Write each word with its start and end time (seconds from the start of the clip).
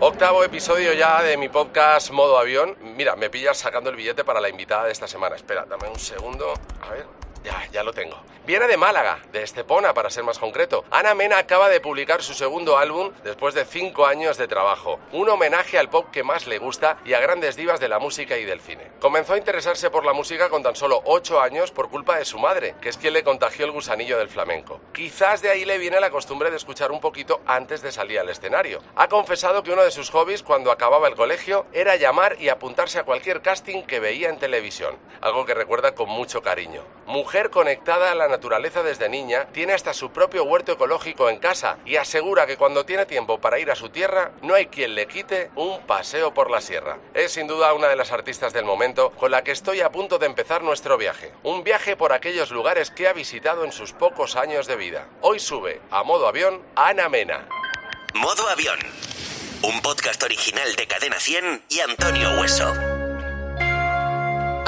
Octavo 0.00 0.44
episodio 0.44 0.92
ya 0.92 1.22
de 1.22 1.36
mi 1.36 1.48
podcast 1.48 2.10
Modo 2.10 2.38
Avión. 2.38 2.76
Mira, 2.82 3.16
me 3.16 3.30
pillas 3.30 3.56
sacando 3.56 3.88
el 3.88 3.96
billete 3.96 4.22
para 4.22 4.40
la 4.40 4.50
invitada 4.50 4.84
de 4.84 4.92
esta 4.92 5.08
semana. 5.08 5.34
Espera, 5.34 5.64
dame 5.64 5.88
un 5.88 5.98
segundo. 5.98 6.52
A 6.82 6.90
ver. 6.90 7.06
Ya, 7.44 7.68
ya 7.70 7.82
lo 7.82 7.92
tengo. 7.92 8.16
Viene 8.46 8.66
de 8.66 8.76
Málaga, 8.76 9.20
de 9.32 9.42
Estepona 9.42 9.94
para 9.94 10.10
ser 10.10 10.24
más 10.24 10.38
concreto. 10.38 10.84
Ana 10.90 11.14
Mena 11.14 11.38
acaba 11.38 11.70
de 11.70 11.80
publicar 11.80 12.22
su 12.22 12.34
segundo 12.34 12.76
álbum 12.76 13.10
después 13.22 13.54
de 13.54 13.64
cinco 13.64 14.06
años 14.06 14.36
de 14.36 14.48
trabajo. 14.48 14.98
Un 15.12 15.30
homenaje 15.30 15.78
al 15.78 15.88
pop 15.88 16.10
que 16.10 16.22
más 16.22 16.46
le 16.46 16.58
gusta 16.58 16.98
y 17.06 17.14
a 17.14 17.20
grandes 17.20 17.56
divas 17.56 17.80
de 17.80 17.88
la 17.88 17.98
música 17.98 18.36
y 18.36 18.44
del 18.44 18.60
cine. 18.60 18.92
Comenzó 19.00 19.34
a 19.34 19.38
interesarse 19.38 19.90
por 19.90 20.04
la 20.04 20.12
música 20.12 20.50
con 20.50 20.62
tan 20.62 20.76
solo 20.76 21.02
ocho 21.06 21.40
años 21.40 21.70
por 21.70 21.88
culpa 21.88 22.18
de 22.18 22.26
su 22.26 22.38
madre, 22.38 22.74
que 22.82 22.90
es 22.90 22.98
quien 22.98 23.14
le 23.14 23.24
contagió 23.24 23.64
el 23.64 23.72
gusanillo 23.72 24.18
del 24.18 24.28
flamenco. 24.28 24.80
Quizás 24.92 25.40
de 25.40 25.50
ahí 25.50 25.64
le 25.64 25.78
viene 25.78 26.00
la 26.00 26.10
costumbre 26.10 26.50
de 26.50 26.56
escuchar 26.56 26.92
un 26.92 27.00
poquito 27.00 27.40
antes 27.46 27.80
de 27.80 27.92
salir 27.92 28.18
al 28.18 28.28
escenario. 28.28 28.82
Ha 28.96 29.08
confesado 29.08 29.62
que 29.62 29.72
uno 29.72 29.84
de 29.84 29.90
sus 29.90 30.10
hobbies 30.10 30.42
cuando 30.42 30.70
acababa 30.70 31.08
el 31.08 31.14
colegio 31.14 31.66
era 31.72 31.96
llamar 31.96 32.36
y 32.38 32.50
apuntarse 32.50 32.98
a 32.98 33.04
cualquier 33.04 33.42
casting 33.42 33.82
que 33.84 34.00
veía 34.00 34.28
en 34.28 34.38
televisión, 34.38 34.98
algo 35.22 35.46
que 35.46 35.54
recuerda 35.54 35.94
con 35.94 36.10
mucho 36.10 36.42
cariño. 36.42 36.82
Mujer 37.06 37.33
conectada 37.50 38.12
a 38.12 38.14
la 38.14 38.28
naturaleza 38.28 38.82
desde 38.82 39.08
niña, 39.08 39.48
tiene 39.52 39.72
hasta 39.72 39.92
su 39.92 40.10
propio 40.12 40.44
huerto 40.44 40.72
ecológico 40.72 41.28
en 41.28 41.38
casa 41.38 41.78
y 41.84 41.96
asegura 41.96 42.46
que 42.46 42.56
cuando 42.56 42.86
tiene 42.86 43.06
tiempo 43.06 43.40
para 43.40 43.58
ir 43.58 43.70
a 43.72 43.74
su 43.74 43.88
tierra, 43.88 44.30
no 44.42 44.54
hay 44.54 44.66
quien 44.66 44.94
le 44.94 45.08
quite 45.08 45.50
un 45.56 45.80
paseo 45.82 46.32
por 46.32 46.50
la 46.50 46.60
sierra. 46.60 46.98
Es 47.12 47.32
sin 47.32 47.48
duda 47.48 47.74
una 47.74 47.88
de 47.88 47.96
las 47.96 48.12
artistas 48.12 48.52
del 48.52 48.64
momento 48.64 49.10
con 49.10 49.32
la 49.32 49.42
que 49.42 49.50
estoy 49.50 49.80
a 49.80 49.90
punto 49.90 50.18
de 50.18 50.26
empezar 50.26 50.62
nuestro 50.62 50.96
viaje. 50.96 51.32
Un 51.42 51.64
viaje 51.64 51.96
por 51.96 52.12
aquellos 52.12 52.52
lugares 52.52 52.90
que 52.90 53.08
ha 53.08 53.12
visitado 53.12 53.64
en 53.64 53.72
sus 53.72 53.92
pocos 53.92 54.36
años 54.36 54.68
de 54.68 54.76
vida. 54.76 55.08
Hoy 55.20 55.40
sube 55.40 55.80
a 55.90 56.04
modo 56.04 56.28
avión 56.28 56.62
Ana 56.76 57.08
Mena. 57.08 57.48
Modo 58.14 58.48
Avión. 58.48 58.78
Un 59.62 59.80
podcast 59.82 60.22
original 60.22 60.76
de 60.76 60.86
Cadena 60.86 61.18
100 61.18 61.64
y 61.68 61.80
Antonio 61.80 62.38
Hueso. 62.38 62.93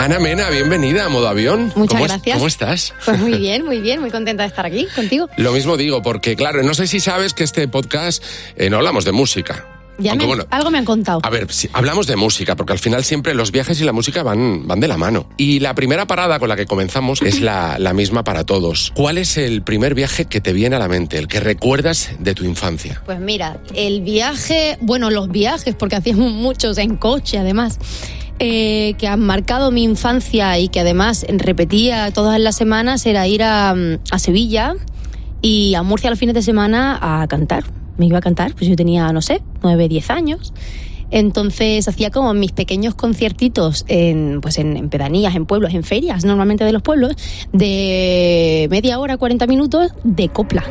Ana 0.06 0.20
Mena, 0.20 0.48
bienvenida 0.50 1.06
a 1.06 1.08
Modo 1.08 1.26
Avión. 1.26 1.72
Muchas 1.74 1.94
¿Cómo 1.94 2.04
es- 2.06 2.12
gracias. 2.12 2.36
¿Cómo 2.36 2.46
estás? 2.46 2.94
Pues 3.04 3.18
muy 3.18 3.32
bien, 3.38 3.64
muy 3.64 3.80
bien, 3.80 4.00
muy 4.00 4.12
contenta 4.12 4.44
de 4.44 4.48
estar 4.48 4.64
aquí 4.64 4.86
contigo. 4.94 5.28
Lo 5.36 5.50
mismo 5.50 5.76
digo, 5.76 6.00
porque 6.00 6.36
claro, 6.36 6.62
no 6.62 6.74
sé 6.74 6.86
si 6.86 7.00
sabes 7.00 7.34
que 7.34 7.42
este 7.42 7.66
podcast 7.66 8.22
eh, 8.56 8.70
no 8.70 8.76
hablamos 8.76 9.04
de 9.04 9.10
música. 9.10 9.66
Ya 9.98 10.12
Aunque 10.12 10.26
me- 10.26 10.28
bueno, 10.28 10.46
algo 10.50 10.70
me 10.70 10.78
han 10.78 10.84
contado. 10.84 11.18
A 11.24 11.28
ver, 11.30 11.52
sí, 11.52 11.68
hablamos 11.72 12.06
de 12.06 12.14
música, 12.14 12.54
porque 12.54 12.72
al 12.72 12.78
final 12.78 13.02
siempre 13.02 13.34
los 13.34 13.50
viajes 13.50 13.80
y 13.80 13.84
la 13.84 13.90
música 13.90 14.22
van, 14.22 14.68
van 14.68 14.78
de 14.78 14.86
la 14.86 14.96
mano. 14.96 15.28
Y 15.38 15.58
la 15.58 15.74
primera 15.74 16.06
parada 16.06 16.38
con 16.38 16.48
la 16.48 16.54
que 16.54 16.66
comenzamos 16.66 17.20
es 17.22 17.40
la, 17.40 17.76
la 17.80 17.92
misma 17.92 18.22
para 18.22 18.44
todos. 18.44 18.92
¿Cuál 18.94 19.18
es 19.18 19.36
el 19.38 19.62
primer 19.62 19.94
viaje 19.96 20.26
que 20.26 20.40
te 20.40 20.52
viene 20.52 20.76
a 20.76 20.78
la 20.78 20.86
mente, 20.86 21.18
el 21.18 21.26
que 21.26 21.40
recuerdas 21.40 22.10
de 22.20 22.32
tu 22.34 22.44
infancia? 22.44 23.02
Pues 23.06 23.18
mira, 23.18 23.58
el 23.74 24.02
viaje, 24.02 24.78
bueno, 24.82 25.10
los 25.10 25.30
viajes, 25.30 25.74
porque 25.74 25.96
hacíamos 25.96 26.30
muchos 26.30 26.78
en 26.78 26.96
coche 26.96 27.38
además, 27.38 27.78
eh, 28.38 28.94
que 28.98 29.08
han 29.08 29.20
marcado 29.20 29.70
mi 29.70 29.82
infancia 29.82 30.58
y 30.58 30.68
que 30.68 30.80
además 30.80 31.24
repetía 31.28 32.10
todas 32.12 32.38
las 32.38 32.56
semanas, 32.56 33.06
era 33.06 33.26
ir 33.26 33.42
a, 33.42 33.74
mm, 33.74 33.98
a 34.10 34.18
Sevilla 34.18 34.74
y 35.42 35.74
a 35.74 35.82
Murcia 35.82 36.10
los 36.10 36.18
fines 36.18 36.34
de 36.34 36.42
semana 36.42 36.98
a 37.00 37.26
cantar. 37.28 37.64
Me 37.96 38.06
iba 38.06 38.18
a 38.18 38.20
cantar, 38.20 38.52
pues 38.54 38.68
yo 38.68 38.76
tenía, 38.76 39.10
no 39.12 39.22
sé, 39.22 39.42
nueve, 39.62 39.88
diez 39.88 40.10
años. 40.10 40.52
Entonces 41.10 41.86
hacía 41.88 42.10
como 42.10 42.34
mis 42.34 42.52
pequeños 42.52 42.94
conciertitos 42.94 43.84
en, 43.88 44.40
pues 44.40 44.58
en 44.58 44.88
pedanías, 44.88 45.34
en 45.36 45.46
pueblos, 45.46 45.72
en 45.72 45.84
ferias 45.84 46.24
normalmente 46.24 46.64
de 46.64 46.72
los 46.72 46.82
pueblos, 46.82 47.14
de 47.52 48.66
media 48.70 48.98
hora, 48.98 49.16
40 49.16 49.46
minutos 49.46 49.92
de 50.02 50.28
copla. 50.28 50.64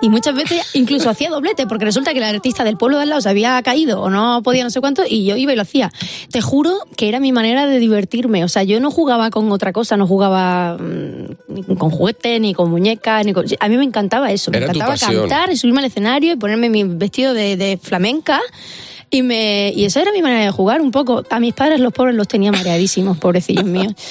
Y 0.00 0.08
muchas 0.08 0.34
veces 0.34 0.62
incluso 0.74 1.08
hacía 1.08 1.30
doblete, 1.30 1.66
porque 1.66 1.84
resulta 1.84 2.12
que 2.12 2.18
el 2.18 2.24
artista 2.24 2.64
del 2.64 2.76
pueblo 2.76 2.98
de 2.98 3.04
al 3.04 3.08
lado 3.08 3.20
se 3.20 3.28
había 3.28 3.60
caído 3.62 4.02
o 4.02 4.10
no 4.10 4.42
podía 4.42 4.64
no 4.64 4.70
sé 4.70 4.80
cuánto, 4.80 5.02
y 5.08 5.24
yo 5.24 5.36
iba 5.36 5.52
y 5.52 5.56
lo 5.56 5.62
hacía. 5.62 5.92
Te 6.30 6.40
juro 6.40 6.78
que 6.96 7.08
era 7.08 7.20
mi 7.20 7.32
manera 7.32 7.66
de 7.66 7.78
divertirme. 7.78 8.44
O 8.44 8.48
sea, 8.48 8.62
yo 8.62 8.80
no 8.80 8.90
jugaba 8.90 9.30
con 9.30 9.50
otra 9.50 9.72
cosa, 9.72 9.96
no 9.96 10.06
jugaba 10.06 10.76
mm, 10.76 11.36
ni 11.48 11.76
con 11.76 11.90
juguetes, 11.90 12.40
ni 12.40 12.54
con 12.54 12.70
muñecas, 12.70 13.24
ni 13.24 13.32
con... 13.32 13.46
A 13.60 13.68
mí 13.68 13.76
me 13.76 13.84
encantaba 13.84 14.30
eso. 14.32 14.50
Me 14.50 14.58
Era 14.58 14.66
encantaba 14.66 14.96
cantar 14.96 15.50
y 15.50 15.56
subirme 15.56 15.80
al 15.80 15.86
escenario 15.86 16.32
y 16.32 16.36
ponerme 16.36 16.68
mi 16.68 16.84
vestido 16.84 17.32
de, 17.32 17.56
de 17.56 17.78
flamenca. 17.82 18.40
Y, 19.10 19.22
me, 19.22 19.72
y 19.74 19.84
esa 19.84 20.02
era 20.02 20.12
mi 20.12 20.22
manera 20.22 20.44
de 20.44 20.50
jugar 20.50 20.80
un 20.80 20.90
poco. 20.90 21.22
A 21.30 21.40
mis 21.40 21.54
padres, 21.54 21.80
los 21.80 21.92
pobres, 21.92 22.14
los 22.14 22.28
tenía 22.28 22.52
mareadísimos, 22.52 23.18
pobrecillos 23.18 23.64
míos. 23.64 23.94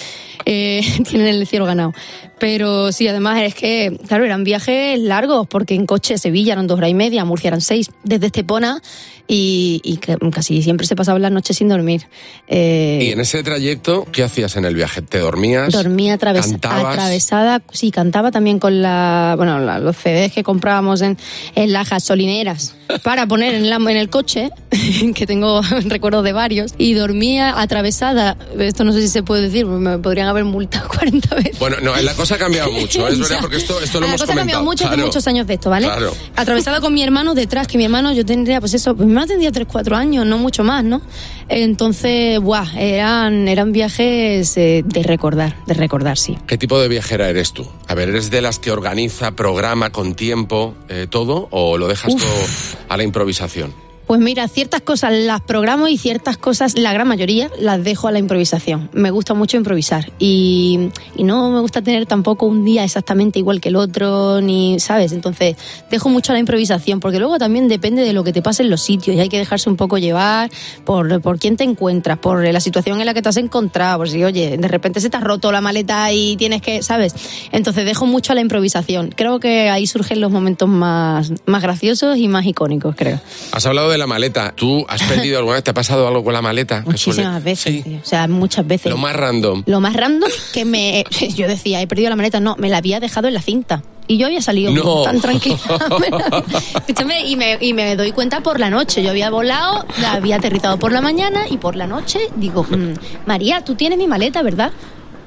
Eh, 0.47 0.83
tienen 1.09 1.27
el 1.27 1.47
cielo 1.47 1.65
ganado. 1.65 1.91
Pero 2.37 2.91
sí, 2.91 3.07
además 3.07 3.41
es 3.41 3.55
que, 3.55 3.97
claro, 4.07 4.25
eran 4.25 4.43
viajes 4.43 4.99
largos, 4.99 5.47
porque 5.47 5.73
en 5.73 5.87
coche 5.87 6.19
Sevilla 6.19 6.53
eran 6.53 6.67
dos 6.67 6.77
horas 6.77 6.91
y 6.91 6.93
media, 6.93 7.25
Murcia 7.25 7.47
eran 7.47 7.61
seis, 7.61 7.89
desde 8.03 8.27
Estepona, 8.27 8.79
y, 9.27 9.81
y 9.83 9.97
casi 10.31 10.61
siempre 10.61 10.85
se 10.85 10.95
pasaban 10.95 11.21
las 11.21 11.31
noches 11.31 11.57
sin 11.57 11.67
dormir. 11.67 12.03
Eh, 12.47 12.99
Y 13.01 13.11
en 13.11 13.19
ese 13.19 13.41
trayecto, 13.43 14.05
¿qué 14.11 14.23
hacías 14.23 14.55
en 14.55 14.65
el 14.65 14.75
viaje? 14.75 15.01
¿Te 15.01 15.19
dormías? 15.19 15.71
Dormía 15.73 16.17
atraves- 16.17 16.49
¿Cantabas? 16.51 16.93
atravesada, 16.97 17.61
sí, 17.71 17.91
cantaba 17.91 18.31
también 18.31 18.59
con 18.59 18.81
la, 18.81 19.33
bueno, 19.37 19.59
la- 19.59 19.79
los 19.79 19.95
CDs 19.97 20.31
que 20.31 20.43
comprábamos 20.43 21.01
en, 21.01 21.17
en 21.55 21.73
las 21.73 21.89
gasolineras 21.89 22.75
para 23.03 23.25
poner 23.27 23.55
en, 23.55 23.69
la- 23.69 23.77
en 23.77 23.97
el 23.97 24.09
coche, 24.09 24.49
que 25.15 25.25
tengo 25.25 25.61
recuerdos 25.85 26.23
de 26.23 26.33
varios, 26.33 26.73
y 26.77 26.93
dormía 26.93 27.59
atravesada, 27.59 28.37
esto 28.59 28.83
no 28.83 28.91
sé 28.93 29.01
si 29.01 29.07
se 29.07 29.23
puede 29.23 29.43
decir, 29.43 29.65
me 29.65 29.97
podrían 29.97 30.27
haber 30.27 30.45
multado 30.45 30.87
40 30.95 31.35
veces. 31.35 31.59
Bueno, 31.59 31.77
no, 31.81 31.95
la 31.95 32.13
cosa 32.13 32.35
ha 32.35 32.37
cambiado 32.37 32.71
mucho, 32.71 33.07
es 33.07 33.19
verdad, 33.19 33.37
porque 33.41 33.57
esto, 33.57 33.79
esto 33.81 33.99
lo 33.99 34.05
la 34.07 34.13
hemos 34.13 34.21
cosa 34.21 34.33
ha 34.33 34.35
cambiado 34.35 34.63
mucho 34.63 34.85
hace 34.85 34.93
Claro. 34.95 35.07
muchos 35.07 35.27
años 35.27 35.47
de 35.47 35.55
esto, 35.55 35.69
¿vale? 35.69 35.87
Claro. 35.87 36.13
Atravesada 36.35 36.79
con 36.79 36.93
mi 36.93 37.01
hermano 37.01 37.33
detrás, 37.33 37.67
que 37.67 37.77
mi 37.77 37.85
hermano 37.85 38.11
yo 38.13 38.23
tendría, 38.25 38.59
pues 38.59 38.73
eso, 38.75 38.95
pues 38.95 39.07
mi 39.15 39.21
hermano 39.21 39.27
tendría 39.27 39.51
3, 39.51 39.65
4 39.71 39.95
años, 39.95 40.25
no 40.25 40.37
mucho 40.37 40.65
más, 40.65 40.83
¿no? 40.83 41.01
Entonces, 41.47 42.37
buah, 42.41 42.67
eran, 42.77 43.47
eran 43.47 43.71
viajes 43.71 44.57
eh, 44.57 44.83
de 44.85 45.03
recordar, 45.03 45.55
de 45.65 45.73
recordar, 45.73 46.17
sí. 46.17 46.37
¿Qué 46.45 46.57
tipo 46.57 46.77
de 46.81 46.89
viajera 46.89 47.29
eres 47.29 47.53
tú? 47.53 47.65
A 47.87 47.95
ver, 47.95 48.09
¿eres 48.09 48.29
de 48.29 48.41
las 48.41 48.59
que 48.59 48.71
organiza, 48.71 49.31
programa 49.31 49.91
con 49.91 50.15
tiempo 50.15 50.75
eh, 50.89 51.07
todo 51.09 51.47
o 51.51 51.77
lo 51.77 51.87
dejas 51.87 52.13
Uf. 52.13 52.21
todo 52.21 52.85
a 52.89 52.97
la 52.97 53.03
improvisación? 53.03 53.84
Pues 54.07 54.21
mira, 54.21 54.47
ciertas 54.47 54.81
cosas 54.81 55.13
las 55.13 55.41
programo 55.41 55.87
y 55.87 55.97
ciertas 55.97 56.37
cosas, 56.37 56.77
la 56.77 56.93
gran 56.93 57.07
mayoría, 57.07 57.49
las 57.59 57.83
dejo 57.83 58.07
a 58.07 58.11
la 58.11 58.19
improvisación. 58.19 58.87
Me 58.93 59.09
gusta 59.09 59.33
mucho 59.33 59.57
improvisar 59.57 60.11
y, 60.19 60.89
no 61.17 61.49
me 61.49 61.59
gusta 61.59 61.81
tener 61.81 62.05
tampoco 62.05 62.45
un 62.45 62.63
día 62.63 62.83
exactamente 62.83 63.39
igual 63.39 63.59
que 63.59 63.69
el 63.69 63.75
otro, 63.75 64.41
ni, 64.41 64.79
¿sabes? 64.79 65.11
Entonces, 65.11 65.55
dejo 65.89 66.09
mucho 66.09 66.31
a 66.31 66.35
la 66.35 66.39
improvisación 66.39 66.99
porque 66.99 67.17
luego 67.17 67.39
también 67.39 67.67
depende 67.67 68.03
de 68.03 68.13
lo 68.13 68.23
que 68.23 68.31
te 68.31 68.43
pase 68.43 68.61
en 68.61 68.69
los 68.69 68.81
sitios 68.81 69.15
y 69.15 69.19
hay 69.19 69.29
que 69.29 69.39
dejarse 69.39 69.71
un 69.71 69.75
poco 69.75 69.97
llevar 69.97 70.51
por, 70.83 71.19
por 71.21 71.39
quién 71.39 71.57
te 71.57 71.63
encuentras, 71.63 72.19
por 72.19 72.45
la 72.45 72.59
situación 72.59 72.99
en 72.99 73.07
la 73.07 73.15
que 73.15 73.23
te 73.23 73.29
has 73.29 73.37
encontrado, 73.37 73.97
por 73.97 74.09
si, 74.09 74.23
oye, 74.23 74.57
de 74.57 74.67
repente 74.67 74.99
se 74.99 75.09
te 75.09 75.17
ha 75.17 75.21
roto 75.21 75.51
la 75.51 75.61
maleta 75.61 76.11
y 76.11 76.37
tienes 76.37 76.61
que, 76.61 76.83
¿sabes? 76.83 77.15
Entonces, 77.51 77.85
dejo 77.85 78.05
mucho 78.05 78.33
a 78.33 78.35
la 78.35 78.41
improvisación. 78.41 79.09
Creo 79.15 79.39
que 79.39 79.71
ahí 79.71 79.87
surgen 79.87 80.21
los 80.21 80.31
momentos 80.31 80.69
más, 80.69 81.33
más 81.47 81.63
graciosos 81.63 82.17
y 82.17 82.27
más 82.27 82.45
icónicos, 82.45 82.95
creo. 82.95 83.19
Has 83.51 83.65
hablado 83.65 83.94
la 83.97 84.07
maleta. 84.07 84.53
¿Tú 84.55 84.85
has 84.87 85.01
perdido 85.03 85.37
alguna 85.39 85.55
vez? 85.55 85.63
¿Te 85.63 85.71
ha 85.71 85.73
pasado 85.73 86.07
algo 86.07 86.23
con 86.23 86.33
la 86.33 86.41
maleta? 86.41 86.83
Muchísimas 86.85 87.15
suele- 87.17 87.39
veces, 87.43 87.73
Sí. 87.75 87.81
tío. 87.83 87.99
o 88.01 88.05
sea, 88.05 88.27
muchas 88.27 88.65
veces. 88.67 88.91
Lo 88.91 88.97
más 88.97 89.15
random. 89.15 89.63
Lo 89.65 89.79
más 89.81 89.95
random 89.95 90.29
que 90.53 90.65
me. 90.65 91.03
Yo 91.35 91.47
decía, 91.47 91.81
he 91.81 91.87
perdido 91.87 92.09
la 92.09 92.15
maleta. 92.15 92.39
No, 92.39 92.55
me 92.57 92.69
la 92.69 92.77
había 92.77 92.99
dejado 92.99 93.27
en 93.27 93.33
la 93.33 93.41
cinta. 93.41 93.81
Y 94.07 94.17
yo 94.19 94.27
había 94.27 94.39
salido 94.39 94.71
No. 94.71 95.01
tan 95.01 95.19
tranquila. 95.19 95.57
Escúchame, 96.87 97.25
y 97.25 97.35
me, 97.35 97.57
y 97.59 97.73
me 97.73 97.95
doy 97.95 98.11
cuenta 98.11 98.41
por 98.41 98.59
la 98.59 98.69
noche. 98.69 99.01
Yo 99.01 99.09
había 99.09 99.31
volado, 99.31 99.83
la 99.99 100.13
había 100.13 100.35
aterrizado 100.35 100.77
por 100.77 100.91
la 100.91 101.01
mañana 101.01 101.45
y 101.49 101.57
por 101.57 101.75
la 101.75 101.87
noche 101.87 102.19
digo, 102.35 102.63
"Mm, 102.69 102.93
María, 103.25 103.63
tú 103.63 103.73
tienes 103.73 103.97
mi 103.97 104.05
maleta, 104.07 104.43
¿verdad? 104.43 104.71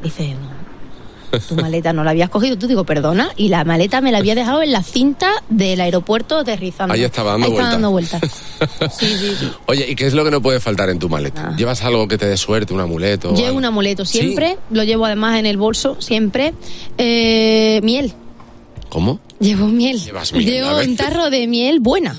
Dice, 0.03 0.29
no. 0.35 0.58
Tu 1.49 1.55
maleta 1.57 1.93
no 1.93 2.05
la 2.05 2.11
habías 2.13 2.31
cogido, 2.31 2.57
tú 2.59 2.67
digo, 2.67 2.85
perdona, 2.85 3.31
y 3.37 3.49
la 3.49 3.65
maleta 3.65 4.01
me 4.01 4.13
la 4.13 4.19
había 4.19 4.35
dejado 4.35 4.63
en 4.63 4.73
la 4.73 4.83
cinta 4.83 5.31
del 5.49 5.81
aeropuerto 5.81 6.37
aterrizando. 6.39 6.95
Ahí 6.95 7.05
estaba 7.05 7.33
dando 7.33 7.47
Ahí 7.47 7.53
estaba 7.53 7.77
vueltas. 7.91 8.21
dando 8.21 8.31
vueltas. 8.31 8.91
Sí, 8.99 9.07
sí, 9.19 9.37
sí. 9.39 9.51
Oye, 9.67 9.87
¿y 9.89 9.95
qué 9.95 10.07
es 10.07 10.15
lo 10.15 10.25
que 10.25 10.31
no 10.33 10.43
puede 10.43 10.59
faltar 10.61 10.91
en 10.91 10.99
tu 10.99 11.09
maleta? 11.09 11.51
Ah. 11.53 11.57
¿Llevas 11.57 11.83
algo 11.85 12.09
que 12.09 12.19
te 12.19 12.27
dé 12.27 12.37
suerte, 12.37 12.75
un 12.75 12.81
amuleto? 12.81 13.33
Llevo 13.35 13.57
un 13.57 13.65
amuleto 13.65 14.05
Sí. 14.05 14.19
siempre, 14.19 14.57
lo 14.71 14.83
llevo 14.85 15.07
además 15.07 15.39
en 15.39 15.47
el 15.47 15.57
bolso 15.59 15.97
siempre. 16.01 16.55
Eh, 16.97 17.81
miel, 17.85 18.13
¿Cómo? 18.89 19.21
llevo 19.39 19.67
miel. 19.69 20.01
Llevas 20.03 20.33
miel, 20.33 20.45
llevo 20.47 20.79
un 20.81 20.97
tarro 20.97 21.31
de 21.31 21.47
miel 21.47 21.79
buena. 21.81 22.17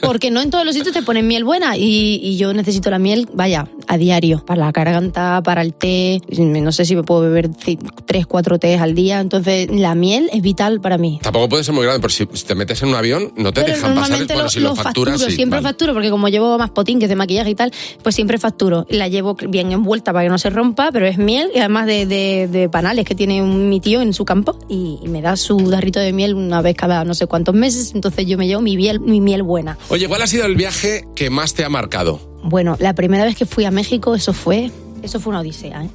Porque 0.00 0.30
no 0.30 0.40
en 0.40 0.50
todos 0.50 0.64
los 0.64 0.74
sitios 0.74 0.92
te 0.94 1.02
ponen 1.02 1.26
miel 1.26 1.44
buena 1.44 1.76
y, 1.76 2.20
y 2.22 2.36
yo 2.36 2.52
necesito 2.52 2.90
la 2.90 2.98
miel, 2.98 3.28
vaya, 3.32 3.68
a 3.86 3.96
diario, 3.98 4.44
para 4.44 4.60
la 4.66 4.72
garganta, 4.72 5.42
para 5.42 5.62
el 5.62 5.74
té, 5.74 6.20
no 6.38 6.72
sé 6.72 6.84
si 6.84 6.96
me 6.96 7.02
puedo 7.02 7.22
beber 7.22 7.50
ci- 7.50 7.78
tres, 8.06 8.26
cuatro 8.26 8.58
tés 8.58 8.80
al 8.80 8.94
día, 8.94 9.20
entonces 9.20 9.68
la 9.70 9.94
miel 9.94 10.28
es 10.32 10.42
vital 10.42 10.80
para 10.80 10.98
mí. 10.98 11.18
Tampoco 11.22 11.48
puede 11.48 11.64
ser 11.64 11.74
muy 11.74 11.84
grande, 11.84 12.00
pero 12.00 12.10
si, 12.12 12.26
te 12.44 12.54
metes 12.54 12.82
en 12.82 12.88
un 12.88 12.94
avión, 12.94 13.32
no 13.36 13.52
te 13.52 13.62
Pero 13.62 13.74
dejan 13.74 13.94
pasar. 13.94 13.94
normalmente 13.94 14.34
Bueno, 14.34 14.44
lo, 14.44 14.50
si 14.50 14.60
lo, 14.60 14.68
lo 14.70 14.76
facturas, 14.76 15.14
facturo, 15.14 15.30
sí, 15.30 15.36
siempre 15.36 15.58
vale. 15.60 15.68
facturo, 15.68 15.92
porque 15.94 16.10
como 16.10 16.28
llevo 16.28 16.58
más 16.58 16.70
potín 16.70 16.98
que 16.98 17.06
es 17.06 17.08
de 17.08 17.16
maquillaje 17.16 17.50
y 17.50 17.54
tal, 17.54 17.72
pues 18.02 18.14
siempre 18.14 18.38
facturo. 18.38 18.86
La 18.90 19.08
llevo 19.08 19.34
bien 19.34 19.72
envuelta 19.72 20.12
para 20.12 20.24
que 20.24 20.30
no 20.30 20.38
se 20.38 20.50
rompa, 20.50 20.90
pero 20.92 21.06
es 21.06 21.18
miel 21.18 21.50
y 21.54 21.58
además 21.58 21.86
de, 21.86 22.06
de- 22.06 22.48
de 22.48 22.68
panales 22.68 23.04
que 23.04 23.14
tiene 23.14 23.42
un, 23.42 23.68
mi 23.68 23.80
tío 23.80 24.02
en 24.02 24.12
su 24.12 24.24
campo 24.24 24.58
y, 24.68 24.98
y 25.02 25.08
me 25.08 25.22
da 25.22 25.36
su 25.36 25.56
darrito 25.70 26.00
de 26.00 26.12
miel 26.12 26.34
una 26.34 26.60
vez 26.62 26.74
cada 26.76 27.04
no 27.04 27.14
sé 27.14 27.26
cuántos 27.26 27.54
meses, 27.54 27.92
entonces 27.94 28.26
yo 28.26 28.36
me 28.38 28.46
llevo 28.46 28.60
mi 28.62 28.76
miel, 28.76 29.00
mi 29.00 29.20
miel 29.20 29.42
buena. 29.44 29.78
Oye, 29.88 30.08
¿cuál 30.08 30.22
ha 30.22 30.26
sido 30.26 30.46
el 30.46 30.56
viaje 30.56 31.04
que 31.14 31.30
más 31.30 31.54
te 31.54 31.64
ha 31.64 31.68
marcado? 31.68 32.20
Bueno, 32.42 32.76
la 32.80 32.94
primera 32.94 33.24
vez 33.24 33.36
que 33.36 33.46
fui 33.46 33.64
a 33.64 33.70
México, 33.70 34.14
eso 34.14 34.32
fue, 34.32 34.70
eso 35.02 35.20
fue 35.20 35.30
una 35.30 35.40
odisea. 35.40 35.84
¿eh? 35.84 35.90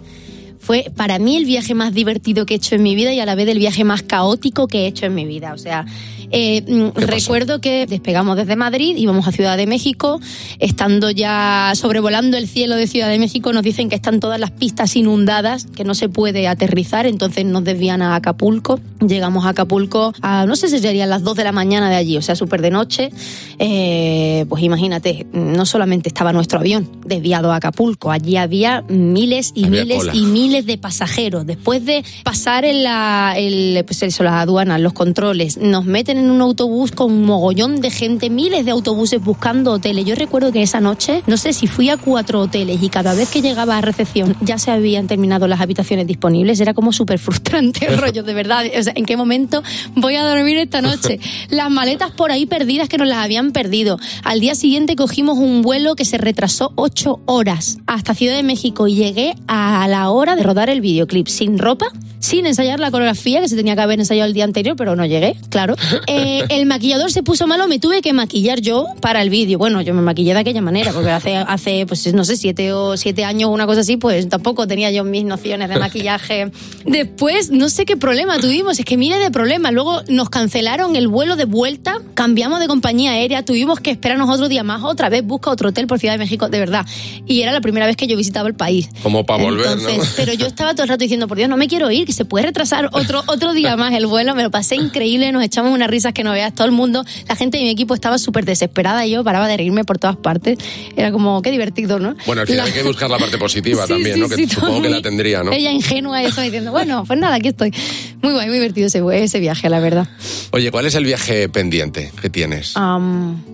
Fue 0.59 0.91
para 0.95 1.19
mí 1.19 1.37
el 1.37 1.45
viaje 1.45 1.73
más 1.73 1.93
divertido 1.93 2.45
que 2.45 2.53
he 2.53 2.57
hecho 2.57 2.75
en 2.75 2.83
mi 2.83 2.95
vida 2.95 3.13
y 3.13 3.19
a 3.19 3.25
la 3.25 3.35
vez 3.35 3.47
el 3.47 3.59
viaje 3.59 3.83
más 3.83 4.03
caótico 4.03 4.67
que 4.67 4.81
he 4.81 4.87
hecho 4.87 5.05
en 5.05 5.15
mi 5.15 5.25
vida. 5.25 5.53
O 5.53 5.57
sea, 5.57 5.85
eh, 6.31 6.61
mm, 6.67 6.97
recuerdo 6.99 7.61
que 7.61 7.85
despegamos 7.85 8.37
desde 8.37 8.55
Madrid, 8.55 8.95
íbamos 8.97 9.27
a 9.27 9.31
Ciudad 9.31 9.57
de 9.57 9.67
México, 9.67 10.19
estando 10.59 11.09
ya 11.11 11.71
sobrevolando 11.75 12.37
el 12.37 12.47
cielo 12.47 12.75
de 12.75 12.87
Ciudad 12.87 13.09
de 13.09 13.19
México, 13.19 13.51
nos 13.53 13.63
dicen 13.63 13.89
que 13.89 13.95
están 13.95 14.19
todas 14.19 14.39
las 14.39 14.51
pistas 14.51 14.95
inundadas, 14.95 15.65
que 15.75 15.83
no 15.83 15.95
se 15.95 16.09
puede 16.09 16.47
aterrizar, 16.47 17.05
entonces 17.05 17.45
nos 17.45 17.63
desvían 17.63 18.01
a 18.01 18.15
Acapulco. 18.15 18.79
Llegamos 19.05 19.45
a 19.45 19.49
Acapulco 19.49 20.13
a, 20.21 20.45
no 20.45 20.55
sé 20.55 20.69
si 20.69 20.79
serían 20.79 21.09
las 21.09 21.23
2 21.23 21.35
de 21.37 21.43
la 21.43 21.51
mañana 21.51 21.89
de 21.89 21.95
allí, 21.95 22.17
o 22.17 22.21
sea, 22.21 22.35
súper 22.35 22.61
de 22.61 22.71
noche. 22.71 23.11
Eh, 23.57 24.45
pues 24.49 24.63
imagínate, 24.63 25.25
no 25.33 25.65
solamente 25.65 26.09
estaba 26.09 26.31
nuestro 26.33 26.59
avión 26.59 26.89
desviado 27.05 27.51
a 27.51 27.57
Acapulco, 27.57 28.11
allí 28.11 28.37
había 28.37 28.83
miles 28.87 29.51
y 29.55 29.65
Había 29.65 29.81
miles 29.83 29.97
cola. 29.99 30.11
y 30.15 30.21
miles 30.25 30.65
de 30.65 30.77
pasajeros. 30.77 31.45
Después 31.45 31.85
de 31.85 32.03
pasar 32.23 32.65
en 32.65 32.83
la, 32.83 33.33
el, 33.37 33.83
pues 33.85 34.03
eso, 34.03 34.23
las 34.23 34.33
aduanas, 34.33 34.79
los 34.79 34.93
controles, 34.93 35.57
nos 35.57 35.85
meten 35.85 36.18
en 36.19 36.29
un 36.29 36.41
autobús 36.41 36.91
con 36.91 37.11
un 37.11 37.25
mogollón 37.25 37.81
de 37.81 37.89
gente, 37.89 38.29
miles 38.29 38.65
de 38.65 38.71
autobuses 38.71 39.21
buscando 39.23 39.73
hoteles. 39.73 40.05
Yo 40.05 40.15
recuerdo 40.15 40.51
que 40.51 40.61
esa 40.61 40.79
noche, 40.79 41.23
no 41.27 41.37
sé 41.37 41.53
si 41.53 41.67
fui 41.67 41.89
a 41.89 41.97
cuatro 41.97 42.41
hoteles 42.41 42.81
y 42.81 42.89
cada 42.89 43.13
vez 43.13 43.29
que 43.29 43.41
llegaba 43.41 43.77
a 43.77 43.81
recepción 43.81 44.35
ya 44.41 44.57
se 44.57 44.71
habían 44.71 45.07
terminado 45.07 45.47
las 45.47 45.61
habitaciones 45.61 46.07
disponibles. 46.07 46.59
Era 46.59 46.73
como 46.73 46.93
súper 46.93 47.19
frustrante 47.19 47.87
el 47.87 47.97
rollo, 48.01 48.23
de 48.23 48.33
verdad. 48.33 48.65
O 48.77 48.83
sea, 48.83 48.93
¿en 48.95 49.05
qué 49.05 49.17
momento 49.17 49.63
voy 49.95 50.15
a 50.15 50.23
dormir 50.23 50.57
esta 50.57 50.81
noche? 50.81 51.19
Las 51.49 51.69
maletas 51.69 52.11
por 52.11 52.31
ahí 52.31 52.45
perdidas 52.45 52.89
que 52.89 52.97
nos 52.97 53.07
las 53.07 53.23
habían 53.23 53.51
perdido. 53.51 53.99
Al 54.23 54.39
día 54.39 54.55
siguiente 54.55 54.95
cogimos 54.95 55.37
un 55.37 55.61
vuelo 55.61 55.95
que 55.95 56.05
se 56.05 56.17
retrasó 56.17 56.71
ocho 56.75 57.21
horas 57.25 57.77
hasta 57.87 58.13
Ciudad 58.13 58.35
de 58.35 58.43
México 58.43 58.87
y 58.87 58.95
llegué 58.95 59.35
a 59.47 59.87
la 59.87 60.09
hora 60.09 60.35
de 60.35 60.43
rodar 60.43 60.69
el 60.69 60.81
videoclip 60.81 61.27
sin 61.27 61.57
ropa, 61.57 61.87
sin 62.19 62.45
ensayar 62.45 62.79
la 62.79 62.91
coreografía 62.91 63.41
que 63.41 63.47
se 63.47 63.55
tenía 63.55 63.75
que 63.75 63.81
haber 63.81 63.99
ensayado 63.99 64.27
el 64.27 64.33
día 64.33 64.43
anterior, 64.43 64.75
pero 64.75 64.95
no 64.95 65.05
llegué, 65.05 65.35
claro. 65.49 65.75
Eh, 66.09 66.45
el 66.49 66.65
maquillador 66.65 67.11
se 67.11 67.23
puso 67.23 67.47
malo, 67.47 67.67
me 67.67 67.79
tuve 67.79 68.01
que 68.01 68.13
maquillar 68.13 68.61
yo 68.61 68.85
para 69.01 69.21
el 69.21 69.29
vídeo. 69.29 69.57
Bueno, 69.57 69.81
yo 69.81 69.93
me 69.93 70.01
maquillé 70.01 70.33
de 70.33 70.39
aquella 70.39 70.61
manera, 70.61 70.91
porque 70.91 71.09
hace, 71.09 71.35
hace 71.35 71.85
pues 71.85 72.11
no 72.13 72.23
sé, 72.23 72.35
siete 72.35 72.73
o 72.73 72.97
siete 72.97 73.25
años, 73.25 73.49
una 73.49 73.65
cosa 73.65 73.81
así, 73.81 73.97
pues 73.97 74.27
tampoco 74.29 74.67
tenía 74.67 74.91
yo 74.91 75.03
mis 75.03 75.23
nociones 75.23 75.69
de 75.69 75.77
maquillaje. 75.77 76.51
Después, 76.85 77.51
no 77.51 77.69
sé 77.69 77.85
qué 77.85 77.97
problema 77.97 78.39
tuvimos, 78.39 78.79
es 78.79 78.85
que 78.85 78.97
mire 78.97 79.17
de 79.19 79.31
problema. 79.31 79.71
Luego 79.71 80.01
nos 80.07 80.29
cancelaron 80.29 80.95
el 80.95 81.07
vuelo 81.07 81.35
de 81.35 81.45
vuelta, 81.45 81.99
cambiamos 82.13 82.59
de 82.59 82.67
compañía 82.67 83.11
aérea, 83.11 83.43
tuvimos 83.43 83.79
que 83.79 83.91
esperarnos 83.91 84.29
otro 84.29 84.49
día 84.49 84.63
más, 84.63 84.83
otra 84.83 85.09
vez 85.09 85.23
busca 85.25 85.49
otro 85.51 85.69
hotel 85.69 85.87
por 85.87 85.99
Ciudad 85.99 86.13
de 86.13 86.19
México, 86.19 86.49
de 86.49 86.59
verdad. 86.59 86.85
Y 87.25 87.41
era 87.41 87.51
la 87.51 87.61
primera 87.61 87.85
vez 87.85 87.95
que 87.95 88.07
yo 88.07 88.17
visitaba 88.17 88.47
el 88.47 88.55
país. 88.55 88.89
Como 89.03 89.25
para 89.25 89.43
volver, 89.43 89.67
Entonces, 89.67 89.97
¿no? 89.97 90.03
Pero 90.15 90.33
yo 90.33 90.47
estaba 90.47 90.73
todo 90.73 90.83
el 90.83 90.89
rato 90.89 91.03
diciendo, 91.03 91.27
por 91.27 91.37
Dios, 91.37 91.49
no 91.49 91.57
me 91.57 91.67
quiero 91.67 91.91
ir, 91.91 92.05
que 92.05 92.13
se 92.13 92.25
puede 92.25 92.45
retrasar 92.47 92.89
otro, 92.93 93.23
otro 93.27 93.53
día 93.53 93.75
más 93.75 93.93
el 93.93 94.07
vuelo. 94.07 94.35
Me 94.35 94.43
lo 94.43 94.51
pasé 94.51 94.75
increíble, 94.75 95.31
nos 95.31 95.43
echamos 95.43 95.73
unas 95.73 95.89
risas 95.99 96.13
que 96.13 96.23
no 96.23 96.31
veas. 96.31 96.55
Todo 96.55 96.65
el 96.65 96.71
mundo, 96.71 97.03
la 97.27 97.35
gente 97.35 97.57
de 97.57 97.63
mi 97.65 97.69
equipo 97.69 97.93
estaba 97.93 98.17
súper 98.17 98.45
desesperada 98.45 99.05
y 99.05 99.11
yo 99.11 99.23
paraba 99.23 99.47
de 99.49 99.57
reírme 99.57 99.83
por 99.83 99.97
todas 99.97 100.15
partes. 100.15 100.57
Era 100.95 101.11
como, 101.11 101.41
qué 101.41 101.51
divertido, 101.51 101.99
¿no? 101.99 102.15
Bueno, 102.25 102.41
al 102.41 102.47
final 102.47 102.63
La- 102.65 102.71
hay 102.71 102.71
que 102.71 102.83
buscar 102.83 103.09
la 103.09 103.17
parte 103.17 103.37
positiva 103.45 103.83
Sí, 103.83 103.89
también, 103.93 104.15
sí, 104.15 104.21
¿no? 104.21 104.29
Que 104.29 104.35
sí, 104.35 104.47
supongo 104.47 104.81
que 104.81 104.89
la 104.89 105.01
tendría, 105.01 105.43
¿no? 105.43 105.51
Ella 105.51 105.71
ingenua 105.71 106.23
eso 106.23 106.39
diciendo, 106.41 106.71
bueno, 106.71 107.03
pues 107.05 107.19
nada, 107.19 107.35
aquí 107.35 107.49
estoy. 107.49 107.73
Muy 108.21 108.33
guay, 108.33 108.47
muy 108.47 108.55
divertido 108.55 108.87
ese, 108.87 109.01
ese 109.13 109.39
viaje, 109.39 109.69
la 109.69 109.79
verdad. 109.79 110.07
Oye, 110.51 110.71
¿cuál 110.71 110.85
es 110.85 110.95
el 110.95 111.03
viaje 111.05 111.49
pendiente 111.49 112.11
que 112.21 112.29
tienes? 112.29 112.73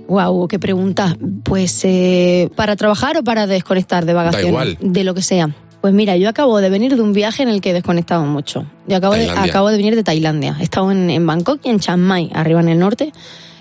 wow, 0.08 0.48
qué 0.48 0.60
pregunta. 0.60 1.18
Pues, 1.44 1.82
eh, 1.84 2.50
¿para 2.56 2.76
trabajar 2.76 3.18
o 3.18 3.24
para 3.24 3.48
desconectar 3.48 4.06
de 4.06 4.14
vacaciones? 4.14 4.48
igual. 4.50 4.78
De 4.82 5.04
lo 5.04 5.14
que 5.14 5.22
sea. 5.22 5.50
Pues 5.86 5.94
mira, 5.94 6.18
yo 6.18 6.30
acabo 6.30 6.60
de 6.62 6.72
venir 6.72 6.96
de 6.96 7.02
un 7.04 7.14
viaje 7.14 7.44
en 7.44 7.50
el 7.50 7.62
que 7.62 7.70
he 7.70 7.74
desconectado 7.74 8.26
mucho. 8.26 8.66
Yo 8.88 8.98
acabo, 8.98 9.14
de, 9.14 9.30
acabo 9.52 9.70
de 9.70 9.78
venir 9.78 9.96
de 9.96 10.04
Tailandia. 10.04 10.58
He 10.60 10.64
estado 10.64 10.92
en, 10.92 11.12
en 11.12 11.28
Bangkok 11.28 11.60
y 11.64 11.70
en 11.70 11.80
Chiang 11.80 12.00
Mai, 12.00 12.32
arriba 12.34 12.60
en 12.60 12.70
el 12.70 12.80
norte. 12.80 13.14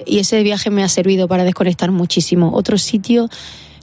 Y 0.07 0.21
ese 0.21 0.43
viaje 0.43 0.71
me 0.71 0.83
ha 0.83 0.89
servido 0.89 1.29
para 1.29 1.45
desconectar 1.45 1.91
muchísimo. 1.91 2.53
Otro 2.55 2.79
sitio, 2.79 3.29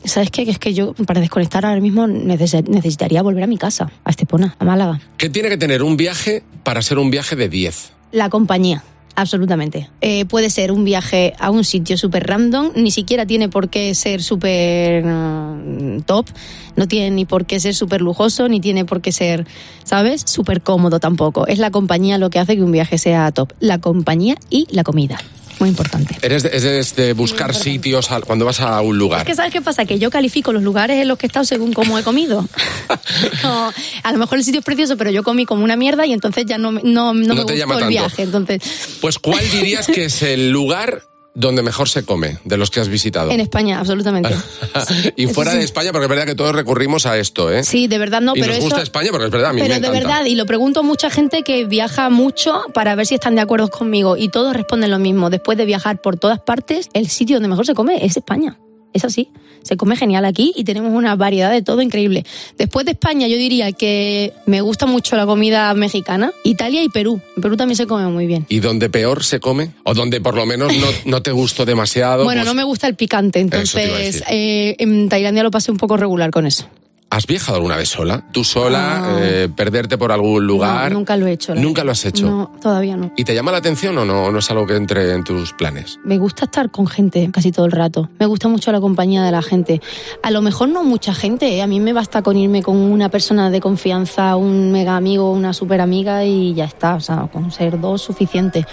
¿sabes 0.03 0.31
qué? 0.31 0.43
Que 0.45 0.49
es 0.49 0.57
que 0.57 0.73
yo 0.73 0.93
para 1.05 1.21
desconectar 1.21 1.67
ahora 1.67 1.79
mismo 1.81 2.07
neces- 2.07 2.67
necesitaría 2.67 3.21
volver 3.21 3.43
a 3.43 3.47
mi 3.47 3.59
casa, 3.59 3.91
a 4.03 4.09
Estepona, 4.09 4.55
a 4.57 4.65
Málaga. 4.65 4.99
¿Qué 5.17 5.29
tiene 5.29 5.49
que 5.49 5.57
tener 5.57 5.83
un 5.83 5.95
viaje 5.95 6.41
para 6.63 6.81
ser 6.81 6.97
un 6.97 7.11
viaje 7.11 7.35
de 7.35 7.47
10? 7.47 7.91
La 8.11 8.29
compañía. 8.31 8.83
Absolutamente. 9.15 9.89
Eh, 9.99 10.25
puede 10.25 10.49
ser 10.49 10.71
un 10.71 10.85
viaje 10.85 11.33
a 11.39 11.51
un 11.51 11.63
sitio 11.63 11.97
súper 11.97 12.27
random, 12.27 12.71
ni 12.75 12.91
siquiera 12.91 13.25
tiene 13.25 13.49
por 13.49 13.69
qué 13.69 13.93
ser 13.93 14.23
súper 14.23 15.03
mm, 15.05 16.01
top, 16.05 16.27
no 16.75 16.87
tiene 16.87 17.11
ni 17.11 17.25
por 17.25 17.45
qué 17.45 17.59
ser 17.59 17.75
súper 17.75 18.01
lujoso, 18.01 18.47
ni 18.47 18.59
tiene 18.59 18.85
por 18.85 19.01
qué 19.01 19.11
ser, 19.11 19.45
¿sabes? 19.83 20.23
Súper 20.25 20.61
cómodo 20.61 20.99
tampoco. 20.99 21.45
Es 21.47 21.59
la 21.59 21.71
compañía 21.71 22.17
lo 22.17 22.29
que 22.29 22.39
hace 22.39 22.55
que 22.55 22.63
un 22.63 22.71
viaje 22.71 22.97
sea 22.97 23.31
top. 23.31 23.51
La 23.59 23.79
compañía 23.79 24.35
y 24.49 24.67
la 24.71 24.83
comida. 24.83 25.19
Muy 25.59 25.69
importante. 25.69 26.17
¿Eres 26.21 26.43
de, 26.43 26.79
es 26.79 26.95
de- 26.95 27.13
buscar 27.13 27.53
sitios 27.53 28.11
al- 28.11 28.23
cuando 28.25 28.45
vas 28.45 28.59
a 28.61 28.81
un 28.81 28.97
lugar? 28.97 29.21
Es 29.21 29.27
que 29.27 29.35
¿sabes 29.35 29.51
qué 29.53 29.61
pasa? 29.61 29.85
Que 29.85 29.99
yo 29.99 30.09
califico 30.09 30.51
los 30.53 30.63
lugares 30.63 30.97
en 31.01 31.07
los 31.07 31.17
que 31.17 31.25
he 31.25 31.27
estado 31.27 31.45
según 31.45 31.73
cómo 31.73 31.97
he 31.99 32.03
comido. 32.03 32.47
Como, 33.41 33.71
a 34.03 34.11
lo 34.11 34.17
mejor 34.17 34.37
el 34.37 34.43
sitio 34.43 34.59
es 34.59 34.65
precioso, 34.65 34.97
pero 34.97 35.11
yo 35.11 35.23
comí 35.23 35.45
como 35.45 35.63
una 35.63 35.75
mierda 35.75 36.05
y 36.05 36.13
entonces 36.13 36.45
ya 36.45 36.57
no, 36.57 36.71
me- 36.71 36.81
no, 36.83 37.13
no, 37.13 37.27
No 37.27 37.35
me 37.35 37.45
te 37.45 37.57
llama 37.57 37.75
el 37.75 37.79
tanto. 37.81 37.89
viaje. 37.89 38.23
Entonces, 38.23 38.61
Pues 39.01 39.19
¿cuál 39.19 39.47
dirías 39.51 39.87
que 39.87 40.05
es 40.05 40.21
el 40.23 40.51
lugar 40.51 41.03
donde 41.33 41.61
mejor 41.63 41.87
se 41.87 42.03
come 42.03 42.39
de 42.43 42.57
los 42.57 42.69
que 42.69 42.79
has 42.79 42.87
visitado? 42.89 43.31
en 43.31 43.39
España, 43.39 43.79
absolutamente. 43.79 44.35
y 45.15 45.25
Eso 45.25 45.33
fuera 45.33 45.51
sí. 45.51 45.57
de 45.59 45.63
España, 45.63 45.91
porque 45.91 46.05
es 46.05 46.09
verdad 46.09 46.25
que 46.25 46.35
todos 46.35 46.53
recurrimos 46.53 47.05
a 47.05 47.17
esto, 47.17 47.51
¿eh? 47.51 47.63
Sí, 47.63 47.87
de 47.87 47.97
verdad 47.97 48.21
no, 48.21 48.33
y 48.35 48.39
pero 48.41 48.47
nos 48.47 48.57
eso... 48.57 48.65
gusta 48.65 48.81
España 48.81 49.09
porque 49.11 49.25
es 49.25 49.31
verdad, 49.31 49.51
a 49.51 49.53
mí 49.53 49.61
pero 49.61 49.73
me 49.75 49.79
de 49.79 49.87
encanta. 49.87 50.07
verdad, 50.07 50.25
y 50.25 50.35
lo 50.35 50.45
pregunto 50.45 50.81
a 50.81 50.83
mucha 50.83 51.09
gente 51.09 51.43
que 51.43 51.65
viaja 51.65 52.09
mucho 52.09 52.63
para 52.73 52.95
ver 52.95 53.05
si 53.05 53.15
están 53.15 53.35
de 53.35 53.41
acuerdo 53.41 53.69
conmigo 53.69 54.17
y 54.17 54.29
todos 54.29 54.53
responden 54.55 54.91
lo 54.91 54.99
mismo. 54.99 55.29
Después 55.29 55.57
de 55.57 55.65
viajar 55.65 56.01
por 56.01 56.17
todas 56.17 56.39
partes, 56.39 56.89
el 56.93 57.09
sitio 57.09 57.37
donde 57.37 57.49
mejor 57.49 57.65
se 57.65 57.73
come 57.73 58.05
es 58.05 58.17
España. 58.17 58.57
Es 58.93 59.05
así. 59.05 59.29
Se 59.63 59.77
come 59.77 59.95
genial 59.95 60.25
aquí 60.25 60.53
y 60.55 60.63
tenemos 60.63 60.91
una 60.91 61.15
variedad 61.15 61.51
de 61.51 61.61
todo 61.61 61.81
increíble. 61.83 62.25
Después 62.57 62.83
de 62.85 62.93
España, 62.93 63.27
yo 63.27 63.37
diría 63.37 63.71
que 63.71 64.33
me 64.47 64.61
gusta 64.61 64.87
mucho 64.87 65.15
la 65.15 65.25
comida 65.27 65.71
mexicana, 65.75 66.31
Italia 66.43 66.83
y 66.83 66.89
Perú. 66.89 67.21
En 67.35 67.41
Perú 67.43 67.57
también 67.57 67.75
se 67.75 67.85
come 67.85 68.07
muy 68.07 68.25
bien. 68.25 68.45
¿Y 68.49 68.59
donde 68.59 68.89
peor 68.89 69.23
se 69.23 69.39
come? 69.39 69.71
¿O 69.83 69.93
donde 69.93 70.19
por 70.19 70.35
lo 70.35 70.45
menos 70.47 70.75
no, 70.75 70.87
no 71.05 71.21
te 71.21 71.31
gustó 71.31 71.63
demasiado? 71.63 72.23
Bueno, 72.23 72.41
Pues, 72.41 72.47
no 72.47 72.55
me 72.55 72.63
gusta 72.63 72.87
el 72.87 72.95
picante, 72.95 73.39
entonces 73.39 74.23
eh, 74.29 74.75
en 74.79 75.09
Tailandia 75.09 75.43
lo 75.43 75.51
pasé 75.51 75.71
un 75.71 75.77
poco 75.77 75.95
regular 75.95 76.31
con 76.31 76.47
eso. 76.47 76.67
¿Has 77.11 77.27
viajado 77.27 77.57
alguna 77.57 77.75
vez 77.75 77.89
sola? 77.89 78.23
¿Tú 78.31 78.45
sola? 78.45 79.17
Eh, 79.19 79.49
¿Perderte 79.53 79.97
por 79.97 80.13
algún 80.13 80.47
lugar? 80.47 80.93
No, 80.93 80.99
nunca 80.99 81.17
lo 81.17 81.27
he 81.27 81.33
hecho. 81.33 81.53
¿Nunca 81.53 81.83
lo 81.83 81.91
has 81.91 82.05
hecho? 82.05 82.25
No, 82.25 82.51
todavía 82.61 82.95
no. 82.95 83.11
¿Y 83.17 83.25
te 83.25 83.35
llama 83.35 83.51
la 83.51 83.57
atención 83.57 83.97
o 83.97 84.05
no, 84.05 84.31
no 84.31 84.39
es 84.39 84.49
algo 84.49 84.65
que 84.65 84.77
entre 84.77 85.11
en 85.13 85.25
tus 85.25 85.51
planes? 85.51 85.99
Me 86.05 86.17
gusta 86.17 86.45
estar 86.45 86.71
con 86.71 86.87
gente 86.87 87.29
casi 87.33 87.51
todo 87.51 87.65
el 87.65 87.73
rato. 87.73 88.09
Me 88.17 88.27
gusta 88.27 88.47
mucho 88.47 88.71
la 88.71 88.79
compañía 88.79 89.23
de 89.23 89.31
la 89.33 89.41
gente. 89.41 89.81
A 90.23 90.31
lo 90.31 90.41
mejor 90.41 90.69
no 90.69 90.85
mucha 90.85 91.13
gente. 91.13 91.53
¿eh? 91.57 91.61
A 91.61 91.67
mí 91.67 91.81
me 91.81 91.91
basta 91.91 92.21
con 92.21 92.37
irme 92.37 92.63
con 92.63 92.77
una 92.77 93.09
persona 93.09 93.49
de 93.49 93.59
confianza, 93.59 94.37
un 94.37 94.71
mega 94.71 94.95
amigo, 94.95 95.33
una 95.33 95.51
super 95.51 95.81
amiga 95.81 96.23
y 96.23 96.53
ya 96.53 96.63
está. 96.63 96.95
O 96.95 97.01
sea, 97.01 97.27
con 97.29 97.51
ser 97.51 97.77
dos 97.81 98.01
suficiente. 98.01 98.65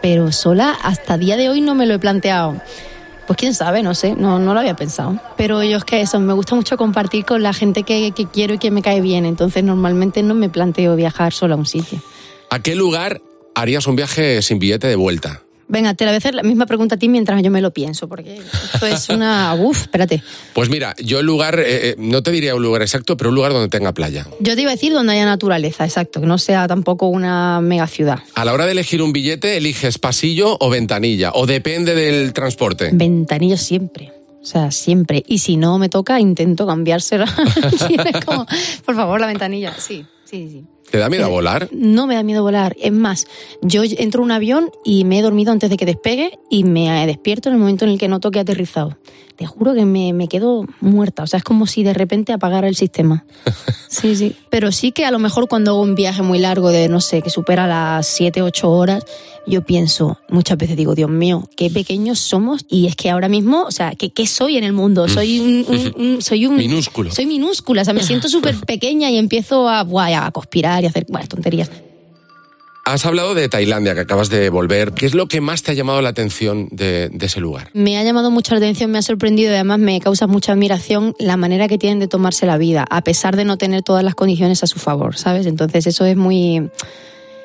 Pero 0.00 0.32
sola, 0.32 0.78
hasta 0.82 1.18
día 1.18 1.36
de 1.36 1.50
hoy 1.50 1.60
no 1.60 1.74
me 1.74 1.84
lo 1.84 1.92
he 1.92 1.98
planteado. 1.98 2.56
Pues 3.26 3.36
quién 3.36 3.54
sabe, 3.54 3.82
no 3.82 3.94
sé, 3.94 4.14
no, 4.16 4.38
no 4.38 4.52
lo 4.54 4.60
había 4.60 4.74
pensado. 4.74 5.18
Pero 5.36 5.62
yo 5.62 5.78
es 5.78 5.84
que 5.84 6.00
eso, 6.00 6.18
me 6.20 6.32
gusta 6.32 6.54
mucho 6.54 6.76
compartir 6.76 7.24
con 7.24 7.42
la 7.42 7.52
gente 7.52 7.84
que, 7.84 8.12
que 8.12 8.26
quiero 8.26 8.54
y 8.54 8.58
que 8.58 8.70
me 8.70 8.82
cae 8.82 9.00
bien. 9.00 9.24
Entonces 9.26 9.62
normalmente 9.62 10.22
no 10.22 10.34
me 10.34 10.48
planteo 10.48 10.96
viajar 10.96 11.32
sola 11.32 11.54
a 11.54 11.58
un 11.58 11.66
sitio. 11.66 12.00
¿A 12.50 12.58
qué 12.58 12.74
lugar 12.74 13.22
harías 13.54 13.86
un 13.86 13.96
viaje 13.96 14.42
sin 14.42 14.58
billete 14.58 14.88
de 14.88 14.96
vuelta? 14.96 15.42
Venga, 15.72 15.94
te 15.94 16.04
la 16.04 16.10
voy 16.10 16.16
a 16.16 16.18
hacer 16.18 16.34
la 16.34 16.42
misma 16.42 16.66
pregunta 16.66 16.96
a 16.96 16.98
ti 16.98 17.08
mientras 17.08 17.42
yo 17.42 17.50
me 17.50 17.62
lo 17.62 17.72
pienso, 17.72 18.06
porque 18.06 18.42
esto 18.74 18.84
es 18.84 19.08
una... 19.08 19.54
Uf, 19.58 19.80
espérate. 19.80 20.22
Pues 20.52 20.68
mira, 20.68 20.94
yo 21.02 21.20
el 21.20 21.24
lugar, 21.24 21.58
eh, 21.60 21.64
eh, 21.66 21.94
no 21.96 22.22
te 22.22 22.30
diría 22.30 22.54
un 22.54 22.62
lugar 22.62 22.82
exacto, 22.82 23.16
pero 23.16 23.30
un 23.30 23.36
lugar 23.36 23.54
donde 23.54 23.70
tenga 23.70 23.94
playa. 23.94 24.26
Yo 24.38 24.54
te 24.54 24.60
iba 24.60 24.70
a 24.70 24.74
decir 24.74 24.92
donde 24.92 25.14
haya 25.14 25.24
naturaleza, 25.24 25.86
exacto, 25.86 26.20
que 26.20 26.26
no 26.26 26.36
sea 26.36 26.68
tampoco 26.68 27.06
una 27.06 27.62
mega 27.62 27.86
ciudad. 27.86 28.18
A 28.34 28.44
la 28.44 28.52
hora 28.52 28.66
de 28.66 28.72
elegir 28.72 29.00
un 29.00 29.14
billete, 29.14 29.56
eliges 29.56 29.96
pasillo 29.96 30.58
o 30.60 30.68
ventanilla, 30.68 31.30
o 31.32 31.46
depende 31.46 31.94
del 31.94 32.34
transporte. 32.34 32.90
Ventanillo 32.92 33.56
siempre. 33.56 34.12
O 34.42 34.44
sea, 34.44 34.70
siempre. 34.72 35.22
Y 35.26 35.38
si 35.38 35.56
no 35.56 35.78
me 35.78 35.88
toca, 35.88 36.20
intento 36.20 36.66
cambiársela. 36.66 37.26
Como, 38.26 38.46
por 38.84 38.94
favor, 38.94 39.20
la 39.22 39.26
ventanilla. 39.26 39.72
Sí, 39.78 40.04
sí, 40.26 40.50
sí. 40.50 40.64
¿Te 40.90 40.98
da 40.98 41.08
miedo 41.08 41.26
Eh, 41.26 41.30
volar? 41.30 41.68
No 41.72 42.06
me 42.06 42.14
da 42.16 42.22
miedo 42.22 42.42
volar. 42.42 42.76
Es 42.80 42.92
más, 42.92 43.26
yo 43.62 43.82
entro 43.84 44.20
en 44.22 44.24
un 44.24 44.32
avión 44.32 44.70
y 44.84 45.04
me 45.04 45.18
he 45.18 45.22
dormido 45.22 45.52
antes 45.52 45.70
de 45.70 45.76
que 45.76 45.86
despegue 45.86 46.38
y 46.50 46.64
me 46.64 47.06
despierto 47.06 47.48
en 47.48 47.54
el 47.54 47.60
momento 47.60 47.84
en 47.84 47.92
el 47.92 47.98
que 47.98 48.08
noto 48.08 48.30
que 48.30 48.38
he 48.38 48.42
aterrizado. 48.42 48.98
Te 49.42 49.48
juro 49.48 49.74
que 49.74 49.84
me, 49.84 50.12
me 50.12 50.28
quedo 50.28 50.64
muerta. 50.80 51.24
O 51.24 51.26
sea, 51.26 51.38
es 51.38 51.42
como 51.42 51.66
si 51.66 51.82
de 51.82 51.92
repente 51.94 52.32
apagara 52.32 52.68
el 52.68 52.76
sistema. 52.76 53.24
Sí, 53.88 54.16
sí. 54.16 54.34
Pero 54.48 54.72
sí 54.72 54.90
que 54.92 55.04
a 55.04 55.10
lo 55.10 55.18
mejor 55.18 55.48
cuando 55.48 55.72
hago 55.72 55.82
un 55.82 55.94
viaje 55.94 56.22
muy 56.22 56.38
largo 56.38 56.70
de, 56.70 56.88
no 56.88 57.02
sé, 57.02 57.20
que 57.20 57.28
supera 57.28 57.66
las 57.66 58.06
7, 58.06 58.40
8 58.40 58.70
horas, 58.70 59.04
yo 59.46 59.66
pienso, 59.66 60.18
muchas 60.30 60.56
veces 60.56 60.78
digo, 60.78 60.94
Dios 60.94 61.10
mío, 61.10 61.46
qué 61.58 61.68
pequeños 61.68 62.18
somos 62.18 62.64
y 62.70 62.86
es 62.86 62.96
que 62.96 63.10
ahora 63.10 63.28
mismo, 63.28 63.64
o 63.64 63.70
sea, 63.70 63.94
¿qué, 63.94 64.10
qué 64.10 64.26
soy 64.26 64.56
en 64.56 64.64
el 64.64 64.72
mundo? 64.72 65.08
Soy 65.08 65.40
un, 65.40 65.66
un- 65.68 65.94
un- 66.14 66.22
soy 66.22 66.46
un... 66.46 66.56
Minúsculo. 66.56 67.10
Soy 67.10 67.26
minúscula, 67.26 67.82
o 67.82 67.84
sea, 67.84 67.92
me 67.92 68.02
siento 68.02 68.28
súper 68.30 68.56
pequeña 68.60 69.10
y 69.10 69.18
empiezo 69.18 69.68
a, 69.68 69.82
buah, 69.84 70.24
a 70.26 70.30
conspirar 70.30 70.82
y 70.82 70.86
a 70.86 70.88
hacer 70.88 71.04
bueno, 71.10 71.26
tonterías. 71.28 71.68
Has 72.84 73.06
hablado 73.06 73.34
de 73.34 73.48
Tailandia, 73.48 73.94
que 73.94 74.00
acabas 74.00 74.28
de 74.28 74.50
volver. 74.50 74.92
¿Qué 74.92 75.06
es 75.06 75.14
lo 75.14 75.28
que 75.28 75.40
más 75.40 75.62
te 75.62 75.70
ha 75.70 75.74
llamado 75.74 76.02
la 76.02 76.08
atención 76.08 76.68
de, 76.72 77.12
ese 77.20 77.38
lugar? 77.38 77.70
Me 77.74 77.96
ha 77.96 78.02
llamado 78.02 78.32
mucho 78.32 78.54
la 78.54 78.58
atención, 78.58 78.90
me 78.90 78.98
ha 78.98 79.02
sorprendido 79.02 79.52
y 79.52 79.54
además 79.54 79.78
me 79.78 80.00
causa 80.00 80.26
mucha 80.26 80.52
admiración 80.52 81.14
la 81.20 81.36
manera 81.36 81.68
que 81.68 81.78
tienen 81.78 82.00
de 82.00 82.08
tomarse 82.08 82.44
la 82.44 82.58
vida, 82.58 82.84
a 82.90 83.02
pesar 83.02 83.36
de 83.36 83.44
no 83.44 83.56
tener 83.56 83.82
todas 83.82 84.02
las 84.02 84.16
condiciones 84.16 84.64
a 84.64 84.66
su 84.66 84.80
favor, 84.80 85.16
¿sabes? 85.16 85.46
Entonces 85.46 85.86
eso 85.86 86.04
es 86.04 86.16
muy... 86.16 86.70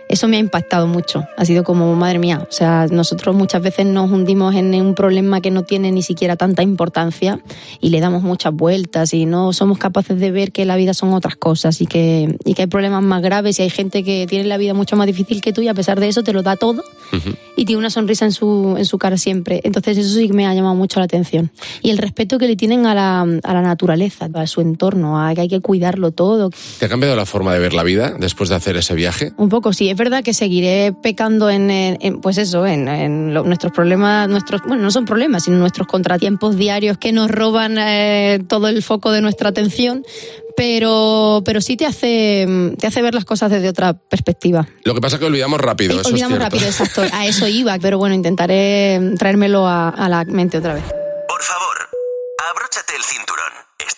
Eso 0.10 0.28
me 0.28 0.38
ha 0.38 0.40
impactado 0.40 0.88
mucho. 0.88 1.26
Ha 1.38 1.46
sido 1.46 1.64
como, 1.64 1.94
madre 1.96 2.20
mía, 2.20 2.46
o 2.50 2.52
sea, 2.52 2.88
nosotros 2.90 3.36
muchas 3.36 3.62
veces 3.62 3.86
nos 3.86 4.10
hundimos 4.12 4.56
en 4.56 4.74
un 4.76 4.96
problema 4.96 5.42
que 5.42 5.52
no 5.52 5.64
tiene 5.64 5.92
ni 5.92 6.02
siquiera 6.02 6.36
tanta 6.36 6.64
importancia 6.64 7.40
y 7.82 7.90
le 7.90 8.00
damos 8.00 8.24
muchas 8.24 8.54
vueltas 8.54 9.14
y 9.14 9.26
no 9.26 9.54
somos 9.54 9.78
capaces 9.78 10.20
de 10.20 10.32
ver 10.32 10.52
que 10.52 10.66
la 10.66 10.76
vida 10.76 10.94
son 10.94 11.14
otras 11.14 11.36
cosas 11.36 11.82
y 11.82 11.88
que, 11.88 12.38
y 12.46 12.54
que 12.54 12.64
hay 12.64 12.68
problemas 12.68 13.04
más 13.04 13.22
graves 13.22 13.60
y 13.60 13.64
hay 13.64 13.70
gente 13.70 14.04
que 14.04 14.26
tiene 14.28 14.46
la 14.46 14.58
vida 14.58 14.74
mucho 14.74 14.96
más 14.96 15.08
difícil 15.08 15.42
que 15.42 15.54
tú 15.54 15.62
y 15.62 15.68
a 15.68 15.74
pesar 15.74 16.00
de 16.00 16.08
eso 16.08 16.24
te 16.24 16.34
lo 16.34 16.44
da 16.44 16.56
todo 16.56 16.84
y 17.56 17.66
tiene 17.66 17.80
una 17.80 17.90
sonrisa 17.90 18.26
en 18.26 18.32
su, 18.32 18.76
en 18.78 18.86
su 18.86 18.98
cara 18.98 19.18
siempre. 19.18 19.62
Entonces 19.64 19.98
eso 19.98 20.14
sí 20.14 20.28
que 20.28 20.34
me 20.34 20.46
ha 20.46 20.54
llamado 20.54 20.76
mucho 20.76 21.00
la 21.00 21.06
atención. 21.06 21.52
Y 21.82 21.90
el 21.90 21.98
respeto 21.98 22.38
que 22.38 22.48
le 22.48 22.56
tienen 22.56 22.86
a 22.86 22.94
la, 22.94 23.22
a 23.22 23.54
la 23.54 23.62
naturaleza, 23.62 24.30
a 24.34 24.48
su 24.48 24.62
entorno, 24.62 25.26
a 25.26 25.34
que 25.34 25.42
hay 25.42 25.48
que 25.48 25.62
cuidarlo 25.62 26.12
todo. 26.12 26.52
¿Te 26.80 26.86
ha 26.86 26.90
cambiado 26.90 27.16
la 27.16 27.26
forma 27.26 27.54
de 27.54 27.60
ver 27.60 27.74
la 27.74 27.84
vida 27.84 28.16
después 28.20 28.50
de 28.50 28.56
hacer 28.56 28.78
ese 28.78 28.94
viaje? 28.94 29.32
Un 29.38 29.50
poco, 29.50 29.74
sí, 29.74 29.90
verdad 29.98 30.24
que 30.24 30.34
seguiré 30.34 30.94
pecando 31.02 31.50
en, 31.50 31.70
en- 31.70 31.98
en, 32.02 32.22
pues 32.22 32.38
eso, 32.38 32.66
en, 32.66 32.88
en 32.88 33.34
lo- 33.34 33.44
nuestros 33.44 33.74
problemas, 33.74 34.30
nuestros, 34.30 34.62
bueno, 34.66 34.84
no 34.84 34.92
son 34.92 35.06
problemas, 35.06 35.44
sino 35.44 35.58
nuestros 35.58 35.88
contratiempos 35.88 36.56
diarios 36.56 36.98
que 36.98 37.12
nos 37.12 37.30
roban 37.30 37.78
eh, 37.78 38.40
todo 38.48 38.68
el 38.70 38.82
foco 38.84 39.12
de 39.12 39.22
nuestra 39.22 39.50
atención, 39.50 40.04
pero, 40.56 41.42
pero 41.46 41.62
sí 41.62 41.78
te 41.78 41.86
hace, 41.86 42.48
te 42.80 42.88
hace 42.88 43.02
ver 43.02 43.14
las 43.14 43.26
cosas 43.26 43.52
desde 43.52 43.70
otra 43.70 43.94
perspectiva. 43.94 44.68
Lo 44.84 44.94
que 44.96 45.02
pasa 45.02 45.18
es 45.18 45.20
que 45.20 45.26
olvidamos 45.26 45.60
rápido, 45.62 46.00
eso 46.00 46.10
Olvidamos 46.10 46.38
es 46.38 46.44
rápido, 46.44 46.66
exacto, 46.66 47.02
a 47.14 47.26
eso 47.28 47.48
iba, 47.48 47.78
pero 47.80 47.98
bueno, 47.98 48.16
intentaré 48.16 49.00
traérmelo 49.20 49.68
a, 49.68 49.90
a 49.90 50.10
la 50.10 50.24
mente 50.26 50.58
otra 50.58 50.74
vez. 50.74 50.84
Por 50.84 51.42
favor, 51.44 51.78
abróchate 52.50 52.96
el 52.96 53.04
cinturón. 53.04 53.37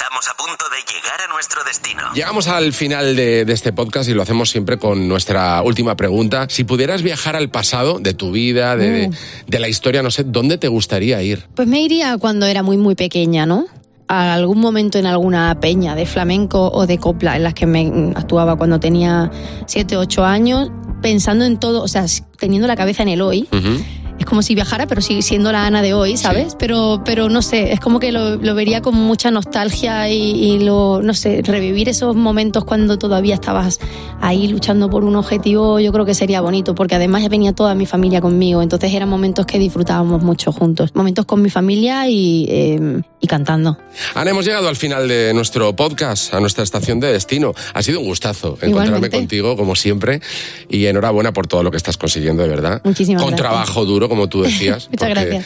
Estamos 0.09 0.27
a 0.27 0.33
punto 0.37 0.65
de 0.71 0.91
llegar 0.91 1.21
a 1.21 1.31
nuestro 1.31 1.63
destino. 1.63 2.01
Llegamos 2.15 2.47
al 2.47 2.73
final 2.73 3.15
de, 3.15 3.45
de 3.45 3.53
este 3.53 3.71
podcast 3.73 4.09
y 4.09 4.15
lo 4.15 4.23
hacemos 4.23 4.49
siempre 4.49 4.79
con 4.79 5.07
nuestra 5.07 5.61
última 5.61 5.95
pregunta. 5.95 6.47
Si 6.49 6.63
pudieras 6.63 7.03
viajar 7.03 7.35
al 7.35 7.51
pasado 7.51 7.99
de 7.99 8.15
tu 8.15 8.31
vida, 8.31 8.75
de, 8.75 8.89
de- 8.89 9.11
de 9.45 9.59
la 9.59 9.67
historia, 9.67 10.01
no 10.01 10.09
sé, 10.09 10.23
¿dónde 10.23 10.57
te 10.57 10.67
gustaría 10.67 11.21
ir? 11.21 11.45
Pues 11.55 11.67
me 11.67 11.81
iría 11.81 12.17
cuando 12.17 12.47
era 12.47 12.63
muy, 12.63 12.75
muy 12.77 12.95
pequeña, 12.95 13.45
¿no? 13.45 13.67
A 14.07 14.33
algún 14.33 14.59
momento 14.59 14.97
en 14.97 15.05
alguna 15.05 15.59
peña 15.59 15.93
de 15.93 16.07
flamenco 16.07 16.71
o 16.71 16.87
de 16.87 16.97
copla 16.97 17.35
en 17.35 17.43
las 17.43 17.53
que 17.53 17.67
me 17.67 17.85
mm, 17.85 18.13
actuaba 18.17 18.55
cuando 18.55 18.79
tenía 18.79 19.29
7, 19.67 19.95
8 19.95 20.25
años, 20.25 20.71
pensando 21.03 21.45
en 21.45 21.59
todo, 21.59 21.83
o 21.83 21.87
sea, 21.87 22.05
teniendo 22.39 22.67
la 22.67 22.75
cabeza 22.75 23.03
en 23.03 23.09
el 23.09 23.21
hoy. 23.21 23.47
Ujú. 23.51 23.67
Es 23.75 23.83
como 24.29 24.41
si 24.41 24.55
viajara, 24.55 24.87
pero 24.87 25.01
sigue 25.01 25.21
siendo 25.21 25.51
la 25.51 25.65
Ana 25.65 25.81
de 25.81 25.93
hoy, 25.93 26.15
¿sabes? 26.17 26.55
Pero, 26.57 27.01
pero 27.03 27.29
no 27.29 27.41
sé, 27.41 27.73
es 27.73 27.79
como 27.79 27.99
que 27.99 28.11
lo, 28.11 28.35
lo 28.37 28.55
vería 28.55 28.81
con 28.81 28.95
mucha 28.95 29.31
nostalgia 29.31 30.09
y, 30.09 30.15
y 30.15 30.59
lo, 30.59 31.01
no 31.01 31.13
sé, 31.13 31.41
revivir 31.43 31.89
esos 31.89 32.15
momentos 32.15 32.63
cuando 32.63 32.97
todavía 32.97 33.35
estabas 33.35 33.79
ahí 34.21 34.47
luchando 34.47 34.89
por 34.89 35.03
un 35.03 35.15
objetivo, 35.15 35.79
yo 35.79 35.91
creo 35.91 36.05
que 36.05 36.13
sería 36.13 36.41
bonito, 36.41 36.75
porque 36.75 36.95
además 36.95 37.23
ya 37.23 37.29
venía 37.29 37.53
toda 37.53 37.75
mi 37.75 37.85
familia 37.85 38.21
conmigo, 38.21 38.61
entonces 38.61 38.93
eran 38.93 39.09
momentos 39.09 39.45
que 39.45 39.59
disfrutábamos 39.59 40.21
mucho 40.21 40.51
juntos, 40.51 40.91
momentos 40.93 41.25
con 41.25 41.41
mi 41.41 41.49
familia 41.49 42.07
y, 42.07 42.45
eh, 42.49 43.01
y 43.19 43.27
cantando. 43.27 43.77
Ana, 44.15 44.31
hemos 44.31 44.45
llegado 44.45 44.67
al 44.67 44.75
final 44.75 45.07
de 45.07 45.33
nuestro 45.33 45.75
podcast, 45.75 46.33
a 46.33 46.39
nuestra 46.39 46.63
estación 46.63 46.99
de 46.99 47.11
destino. 47.13 47.53
Ha 47.73 47.81
sido 47.81 47.99
un 47.99 48.05
gustazo 48.05 48.49
encontrarme 48.61 48.85
Igualmente. 48.85 49.17
contigo, 49.17 49.57
como 49.57 49.75
siempre, 49.75 50.21
y 50.69 50.85
enhorabuena 50.85 51.33
por 51.33 51.47
todo 51.47 51.63
lo 51.63 51.71
que 51.71 51.77
estás 51.77 51.97
consiguiendo, 51.97 52.43
de 52.43 52.49
verdad. 52.49 52.81
Muchísimas 52.83 53.23
Con 53.23 53.31
gracias. 53.31 53.49
trabajo 53.49 53.85
duro, 53.85 54.09
como 54.09 54.18
tú 54.27 54.41
decías. 54.41 54.89
Muchas 54.91 55.09
gracias. 55.09 55.45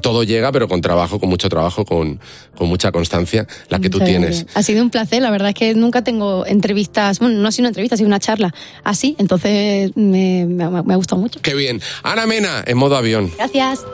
Todo 0.00 0.22
llega, 0.22 0.52
pero 0.52 0.68
con 0.68 0.80
trabajo, 0.80 1.18
con 1.20 1.28
mucho 1.28 1.48
trabajo, 1.48 1.84
con, 1.84 2.20
con 2.56 2.68
mucha 2.68 2.92
constancia, 2.92 3.46
la 3.68 3.78
que 3.78 3.90
tú 3.90 3.98
tienes. 3.98 4.44
gracias. 4.44 4.56
Ha 4.56 4.62
sido 4.62 4.82
un 4.82 4.90
placer, 4.90 5.20
la 5.20 5.30
verdad 5.30 5.48
es 5.50 5.54
que 5.54 5.74
nunca 5.74 6.02
tengo 6.02 6.46
entrevistas, 6.46 7.18
bueno, 7.18 7.38
no 7.38 7.48
ha 7.48 7.52
sido 7.52 7.64
una 7.64 7.68
entrevista, 7.70 7.94
ha 7.94 7.98
sido 7.98 8.08
una 8.08 8.20
charla 8.20 8.54
así, 8.84 9.16
entonces 9.18 9.90
me, 9.96 10.46
me, 10.46 10.70
me 10.70 10.94
ha 10.94 10.96
gustado 10.96 11.20
mucho. 11.20 11.40
Qué 11.42 11.54
bien. 11.54 11.80
Ana 12.02 12.26
Mena, 12.26 12.62
en 12.66 12.76
modo 12.78 12.96
avión. 12.96 13.30
Gracias. 13.36 13.84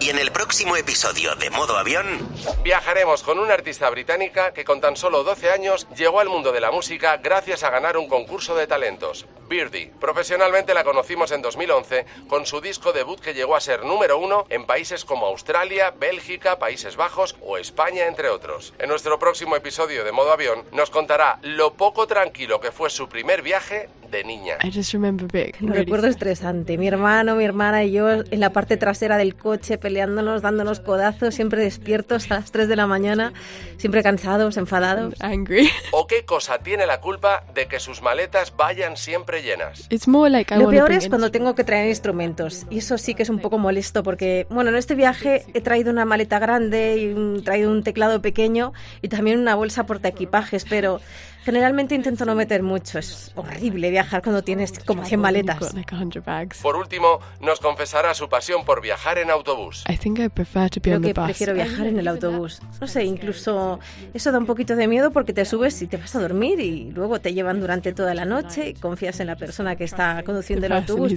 Y 0.00 0.10
en 0.10 0.18
el 0.18 0.32
próximo 0.32 0.76
episodio 0.76 1.34
de 1.34 1.50
Modo 1.50 1.76
Avión, 1.76 2.28
Viajaremos 2.62 3.22
con 3.22 3.38
una 3.38 3.52
artista 3.52 3.90
británica 3.90 4.54
que 4.54 4.64
con 4.64 4.80
tan 4.80 4.96
solo 4.96 5.22
12 5.22 5.50
años 5.50 5.86
llegó 5.94 6.20
al 6.20 6.30
mundo 6.30 6.50
de 6.50 6.62
la 6.62 6.70
música 6.70 7.18
gracias 7.18 7.62
a 7.62 7.68
ganar 7.68 7.98
un 7.98 8.08
concurso 8.08 8.54
de 8.54 8.66
talentos, 8.66 9.26
Birdie. 9.48 9.92
Profesionalmente 10.00 10.72
la 10.72 10.82
conocimos 10.82 11.30
en 11.32 11.42
2011 11.42 12.06
con 12.26 12.46
su 12.46 12.62
disco 12.62 12.94
debut 12.94 13.20
que 13.20 13.34
llegó 13.34 13.54
a 13.54 13.60
ser 13.60 13.84
número 13.84 14.18
uno 14.18 14.46
en 14.48 14.64
países 14.64 15.04
como 15.04 15.26
Australia, 15.26 15.90
Bélgica, 15.90 16.58
Países 16.58 16.96
Bajos 16.96 17.36
o 17.42 17.58
España, 17.58 18.06
entre 18.06 18.30
otros. 18.30 18.72
En 18.78 18.88
nuestro 18.88 19.18
próximo 19.18 19.56
episodio 19.56 20.02
de 20.02 20.12
Modo 20.12 20.32
Avión 20.32 20.64
nos 20.72 20.88
contará 20.88 21.38
lo 21.42 21.74
poco 21.74 22.06
tranquilo 22.06 22.60
que 22.60 22.72
fue 22.72 22.88
su 22.88 23.10
primer 23.10 23.42
viaje 23.42 23.90
de 24.14 24.24
niña. 24.24 24.54
I 24.62 24.70
just 24.72 24.92
remember 24.92 25.26
Lo 25.32 25.68
really 25.68 25.84
recuerdo 25.84 26.06
estresante. 26.06 26.78
Mi 26.78 26.88
hermano, 26.88 27.34
mi 27.36 27.44
hermana 27.44 27.84
y 27.84 27.92
yo 27.92 28.10
en 28.10 28.40
la 28.40 28.50
parte 28.50 28.76
trasera 28.76 29.16
del 29.18 29.34
coche 29.36 29.78
peleándonos, 29.78 30.42
dándonos 30.42 30.80
codazos, 30.80 31.34
siempre 31.34 31.62
despiertos 31.62 32.30
a 32.30 32.34
las 32.36 32.52
3 32.52 32.68
de 32.68 32.76
la 32.76 32.86
mañana, 32.86 33.32
siempre 33.76 34.02
cansados, 34.02 34.56
enfadados. 34.56 35.14
angry. 35.20 35.68
¿O 35.92 36.06
qué 36.06 36.24
cosa 36.24 36.58
tiene 36.58 36.86
la 36.86 37.00
culpa 37.00 37.44
de 37.54 37.66
que 37.66 37.80
sus 37.80 38.00
maletas 38.02 38.54
vayan 38.56 38.96
siempre 38.96 39.42
llenas? 39.42 39.86
It's 39.90 40.08
more 40.08 40.30
like 40.30 40.54
I 40.54 40.58
Lo 40.58 40.70
peor 40.70 40.86
bring 40.86 40.98
es 40.98 41.08
cuando 41.08 41.30
tengo 41.30 41.54
que 41.54 41.64
traer 41.64 41.88
instrumentos 41.88 42.66
y 42.70 42.78
eso 42.78 42.98
sí 42.98 43.14
que 43.14 43.24
es 43.24 43.28
un 43.30 43.40
poco 43.40 43.58
molesto 43.58 44.02
porque, 44.02 44.46
bueno, 44.50 44.70
en 44.70 44.76
este 44.76 44.94
viaje 44.94 45.44
he 45.54 45.60
traído 45.60 45.90
una 45.90 46.04
maleta 46.04 46.38
grande 46.38 46.96
y 46.98 47.12
un- 47.12 47.42
traído 47.44 47.70
un 47.70 47.82
teclado 47.82 48.22
pequeño 48.22 48.72
y 49.02 49.08
también 49.08 49.38
una 49.38 49.54
bolsa 49.54 49.84
porta 49.86 50.08
equipajes, 50.08 50.64
pero 50.64 51.00
generalmente 51.44 51.94
intento 51.94 52.24
no 52.24 52.34
meter 52.34 52.62
mucho. 52.62 52.98
Es 52.98 53.32
horrible 53.36 53.90
viajar 53.90 54.22
cuando 54.22 54.42
tienes 54.42 54.78
como 54.84 55.04
100 55.04 55.10
You've 55.18 55.22
maletas. 55.22 55.58
got 55.60 55.72
like 55.74 55.94
100 55.94 56.22
bags. 56.24 56.58
Por 56.62 56.76
último, 56.76 57.20
nos 57.40 57.60
confesará 57.60 58.14
su 58.14 58.28
pasión 58.28 58.64
por 58.64 58.80
viajar 58.80 59.18
en 59.18 59.30
autobús. 59.30 59.84
Creo 59.86 61.00
que 61.00 61.14
prefiero 61.14 61.54
viajar 61.54 61.86
en 61.86 61.98
el 61.98 62.08
autobús. 62.08 62.60
No 62.80 62.86
sé, 62.86 63.04
incluso 63.04 63.78
eso 64.12 64.32
da 64.32 64.38
un 64.38 64.46
poquito 64.46 64.76
de 64.76 64.88
miedo 64.88 65.10
porque 65.10 65.32
te 65.32 65.44
subes 65.44 65.80
y 65.82 65.86
te 65.86 65.96
vas 65.96 66.14
a 66.16 66.20
dormir 66.20 66.60
y 66.60 66.90
luego 66.90 67.20
te 67.20 67.34
llevan 67.34 67.60
durante 67.60 67.92
toda 67.92 68.14
la 68.14 68.24
noche 68.24 68.68
y 68.70 68.74
confías 68.74 69.20
en 69.20 69.26
la 69.26 69.36
persona 69.36 69.76
que 69.76 69.84
está 69.84 70.22
conduciendo 70.24 70.66
el 70.66 70.72
autobús. 70.72 71.12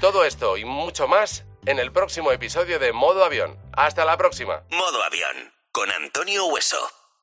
Todo 0.00 0.24
esto 0.24 0.56
y 0.56 0.64
mucho 0.64 1.06
más 1.08 1.44
en 1.66 1.78
el 1.78 1.92
próximo 1.92 2.32
episodio 2.32 2.78
de 2.78 2.92
Modo 2.92 3.24
Avión. 3.24 3.56
Hasta 3.72 4.04
la 4.04 4.16
próxima. 4.16 4.62
Modo 4.70 5.02
Avión, 5.02 5.52
con 5.72 5.90
Antonio 5.90 6.46
Hueso. 6.46 7.03